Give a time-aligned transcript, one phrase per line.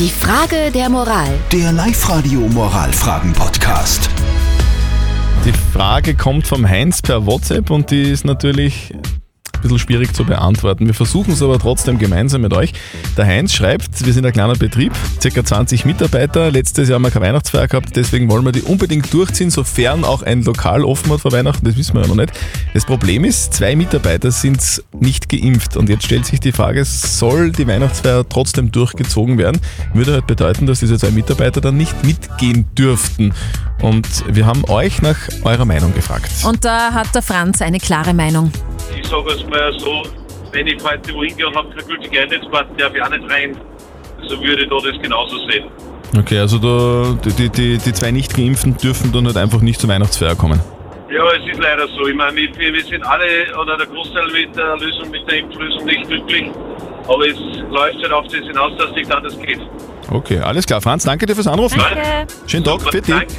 [0.00, 1.28] Die Frage der Moral.
[1.52, 4.08] Der Live-Radio Moralfragen-Podcast.
[5.44, 8.94] Die Frage kommt vom Heinz per WhatsApp und die ist natürlich
[9.60, 10.86] ein bisschen schwierig zu beantworten.
[10.86, 12.72] Wir versuchen es aber trotzdem gemeinsam mit euch.
[13.16, 14.92] Der Heinz schreibt, wir sind ein kleiner Betrieb,
[15.22, 15.44] ca.
[15.44, 16.50] 20 Mitarbeiter.
[16.50, 20.22] Letztes Jahr haben wir keine Weihnachtsfeier gehabt, deswegen wollen wir die unbedingt durchziehen, sofern auch
[20.22, 21.64] ein Lokal offen hat vor Weihnachten.
[21.66, 22.32] Das wissen wir ja noch nicht.
[22.74, 27.52] Das Problem ist, zwei Mitarbeiter sind nicht geimpft und jetzt stellt sich die Frage, soll
[27.52, 29.60] die Weihnachtsfeier trotzdem durchgezogen werden?
[29.92, 33.34] Würde halt bedeuten, dass diese zwei Mitarbeiter dann nicht mitgehen dürften.
[33.82, 36.30] Und wir haben euch nach eurer Meinung gefragt.
[36.44, 38.52] Und da hat der Franz eine klare Meinung.
[39.10, 40.04] Ich sage es mal so,
[40.52, 43.56] wenn ich heute wohin gehe und habe keine gültige Eintrittskarte, darf ich auch nicht rein.
[44.28, 45.64] So würde ich da das genauso sehen.
[46.16, 50.36] Okay, also da, die, die, die zwei Nicht-Geimpften dürfen dann halt einfach nicht zur Weihnachtsfeier
[50.36, 50.60] kommen.
[51.10, 52.06] Ja, es ist leider so.
[52.06, 53.26] Ich meine, wir, wir sind alle
[53.60, 56.44] oder der Großteil mit der Lösung, mit der Impflösung nicht glücklich.
[57.08, 57.36] Aber es
[57.68, 59.58] läuft halt auf das hinaus, dass es nicht anders geht.
[60.08, 60.80] Okay, alles klar.
[60.80, 61.80] Franz, danke dir fürs Anrufen.
[61.80, 62.32] Danke.
[62.46, 63.12] Schönen Tag, für dich.
[63.12, 63.34] Danke.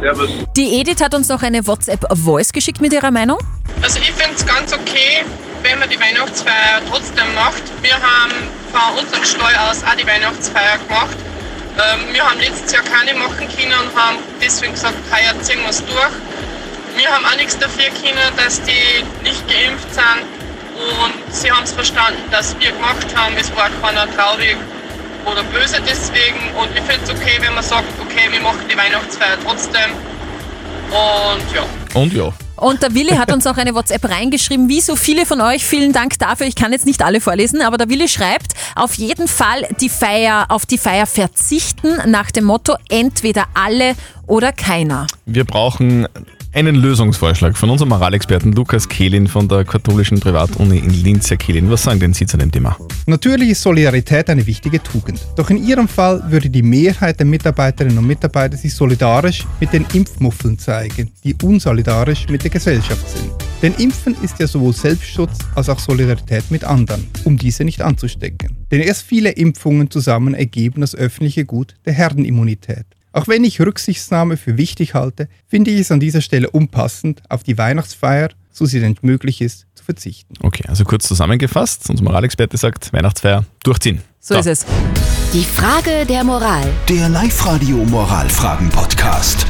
[0.00, 0.30] Servus.
[0.56, 3.36] Die Edith hat uns noch eine WhatsApp-Voice geschickt mit ihrer Meinung.
[3.82, 5.24] Also ich finde es ganz okay,
[5.62, 7.62] wenn man die Weihnachtsfeier trotzdem macht.
[7.82, 8.32] Wir haben
[8.72, 11.16] von unserem Stall aus auch die Weihnachtsfeier gemacht.
[11.78, 15.70] Ähm, wir haben letztes Jahr keine machen können und haben deswegen gesagt, heuer ziehen wir
[15.70, 16.14] es durch.
[16.96, 20.24] Wir haben auch nichts dafür können, dass die nicht geimpft sind
[20.76, 23.36] und sie haben es verstanden, dass wir gemacht haben.
[23.38, 24.56] Es war keiner traurig
[25.26, 28.76] oder böse deswegen und ich finde es okay, wenn man sagt, okay, wir machen die
[28.76, 29.92] Weihnachtsfeier trotzdem.
[30.90, 31.66] Und ja.
[31.94, 32.32] Und ja.
[32.56, 35.64] Und der Willi hat uns auch eine WhatsApp reingeschrieben, wie so viele von euch.
[35.64, 36.46] Vielen Dank dafür.
[36.46, 40.46] Ich kann jetzt nicht alle vorlesen, aber der Willi schreibt, auf jeden Fall die Feier,
[40.48, 43.94] auf die Feier verzichten nach dem Motto entweder alle
[44.26, 45.06] oder keiner.
[45.26, 46.08] Wir brauchen
[46.56, 51.28] einen Lösungsvorschlag von unserem Moralexperten Lukas Kehlin von der katholischen Privatuni in Linz.
[51.28, 52.78] Herr Kehlin, was sagen denn Sie zu dem Thema?
[53.04, 55.20] Natürlich ist Solidarität eine wichtige Tugend.
[55.36, 59.84] Doch in Ihrem Fall würde die Mehrheit der Mitarbeiterinnen und Mitarbeiter sich solidarisch mit den
[59.92, 63.30] Impfmuffeln zeigen, die unsolidarisch mit der Gesellschaft sind.
[63.60, 68.56] Denn Impfen ist ja sowohl Selbstschutz als auch Solidarität mit anderen, um diese nicht anzustecken.
[68.70, 72.95] Denn erst viele Impfungen zusammen ergeben das öffentliche Gut der Herdenimmunität.
[73.16, 77.42] Auch wenn ich Rücksichtnahme für wichtig halte, finde ich es an dieser Stelle unpassend, auf
[77.42, 80.34] die Weihnachtsfeier, so sie denn möglich ist, zu verzichten.
[80.42, 81.88] Okay, also kurz zusammengefasst.
[81.88, 84.02] Unser Moralexperte sagt, Weihnachtsfeier durchziehen.
[84.20, 84.66] So, ist es.
[85.32, 86.70] Die Frage der Moral.
[86.90, 89.46] Der Live-Radio Moralfragen-Podcast.